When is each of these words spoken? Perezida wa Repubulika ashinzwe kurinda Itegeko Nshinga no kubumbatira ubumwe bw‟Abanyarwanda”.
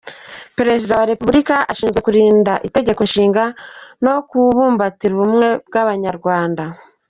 Perezida 0.57 0.97
wa 0.99 1.07
Repubulika 1.11 1.55
ashinzwe 1.71 1.99
kurinda 2.05 2.53
Itegeko 2.67 3.01
Nshinga 3.07 3.43
no 4.05 4.13
kubumbatira 4.29 5.11
ubumwe 5.15 5.47
bw‟Abanyarwanda”. 5.67 6.63